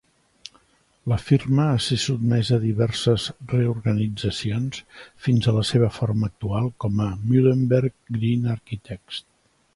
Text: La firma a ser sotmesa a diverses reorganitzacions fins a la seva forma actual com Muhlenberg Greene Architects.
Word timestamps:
La 1.11 1.17
firma 1.25 1.65
a 1.73 1.75
ser 1.87 1.97
sotmesa 2.03 2.55
a 2.57 2.61
diverses 2.63 3.25
reorganitzacions 3.51 4.81
fins 5.27 5.51
a 5.51 5.55
la 5.59 5.67
seva 5.73 5.91
forma 5.99 6.33
actual 6.33 6.73
com 6.87 6.99
Muhlenberg 7.29 7.95
Greene 8.19 8.53
Architects. 8.59 9.25